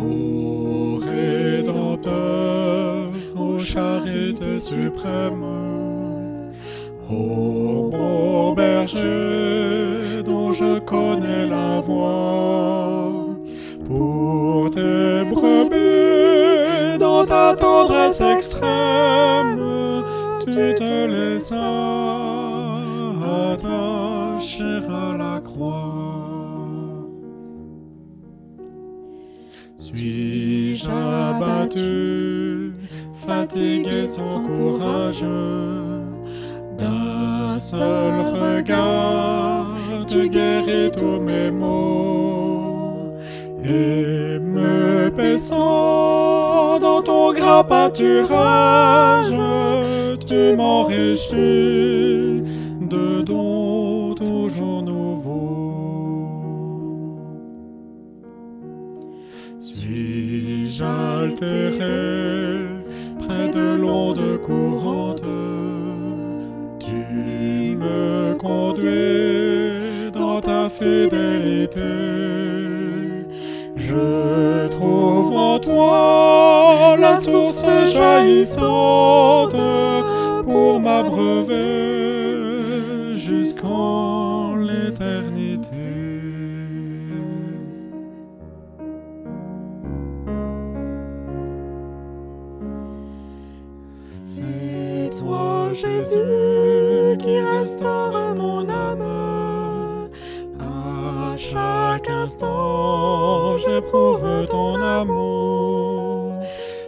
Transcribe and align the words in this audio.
Ô 0.00 1.00
Rédempteur, 1.00 2.12
ô 3.36 3.58
charité 3.58 4.60
suprême, 4.60 5.44
ô 7.10 7.90
bon 7.90 8.52
berger 8.52 10.22
dont 10.24 10.52
je 10.52 10.78
connais 10.78 11.46
la 11.46 11.80
voix, 11.80 13.10
pour 13.86 14.70
tes 14.70 15.24
brebis 15.28 16.98
dans 16.98 17.24
ta 17.24 17.56
tendresse 17.56 18.20
extrême, 18.20 19.58
tu 20.44 20.74
te 20.76 21.06
laissas 21.06 21.58
attacher 23.52 24.80
à 24.88 25.16
la 25.16 25.40
croix. 25.40 25.97
Suis-je 29.78 30.90
abattu, 30.90 32.72
fatigué 33.14 34.06
sans 34.06 34.40
courage? 34.44 35.24
D'un 36.76 37.58
seul 37.60 38.20
regard, 38.34 39.76
tu 40.08 40.28
guéris 40.28 40.90
tous 40.90 41.20
mes 41.20 41.52
maux. 41.52 43.14
Et 43.64 44.40
me 44.40 45.10
paissant 45.10 46.78
dans 46.80 47.00
ton 47.00 47.32
grand 47.32 47.62
pâturage, 47.62 49.32
tu 50.26 50.56
m'enrichis 50.56 52.37
Suis-je 59.60 60.84
altéré 60.84 62.68
près 63.18 63.50
de 63.50 63.76
l'onde 63.76 64.40
courante 64.40 65.28
Tu 66.78 67.76
me 67.76 68.34
conduis 68.34 70.12
dans 70.12 70.40
ta 70.40 70.68
fidélité. 70.68 71.80
Je 73.74 74.68
trouve 74.68 75.36
en 75.36 75.58
toi 75.58 76.96
la 76.96 77.16
source 77.16 77.66
jaillissante 77.86 79.56
pour 80.44 80.78
m'abreuver 80.78 81.56
jusqu'en 83.14 84.54
l'éternité. 84.54 86.07
C'est 94.38 95.10
toi, 95.18 95.72
Jésus, 95.72 97.16
qui 97.18 97.40
restaure 97.40 98.34
mon 98.36 98.68
âme. 98.68 99.02
À 100.60 101.36
chaque 101.36 102.08
instant, 102.08 103.58
j'éprouve 103.58 104.44
ton 104.46 104.76
amour. 104.76 106.34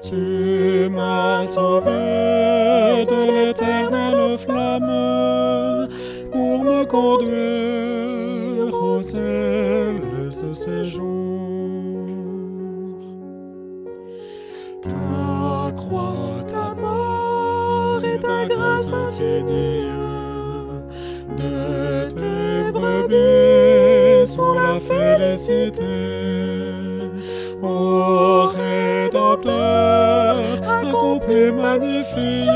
Tu 0.03 0.89
m'as 0.91 1.45
sauvé 1.47 3.05
de 3.11 3.21
l'éternelle 3.31 4.39
flamme 4.39 5.89
pour 6.31 6.63
me 6.63 6.85
conduire 6.85 8.75
au 8.75 9.03
céleste 9.03 10.55
séjour. 10.55 11.60
De 21.37 22.11
tes 22.11 22.73
brebis 22.73 24.27
sont 24.27 24.55
la 24.55 24.81
félicité. 24.81 25.85
Ô 27.63 28.47
Rédempteur, 28.47 30.37
accompli, 30.63 31.53
magnifie 31.53 32.49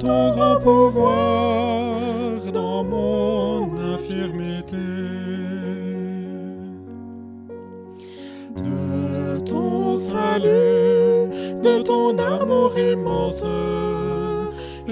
ton 0.00 0.32
grand 0.32 0.60
pouvoir 0.60 2.40
dans 2.52 2.84
mon 2.84 3.70
infirmité. 3.94 4.76
De 8.56 9.40
ton 9.40 9.96
salut, 9.96 11.30
de 11.62 11.82
ton 11.82 12.18
amour 12.18 12.78
immense, 12.78 13.44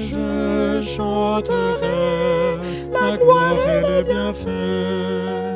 je 0.01 0.81
chanterai 0.81 2.59
la 2.93 3.17
gloire 3.17 3.57
et 3.75 3.81
les 3.89 4.03
bienfaits. 4.03 5.51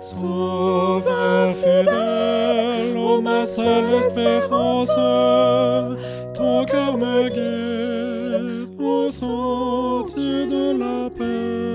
Sauveur 0.00 1.54
fidèle, 1.54 2.96
ô 2.96 3.20
ma 3.20 3.44
seule 3.44 3.94
espérance, 3.98 4.96
ton 6.34 6.64
cœur 6.64 6.96
me 6.96 7.28
guide, 7.28 8.68
ô 8.80 9.10
sentier 9.10 10.46
de 10.46 10.78
la 10.78 11.10
paix. 11.10 11.69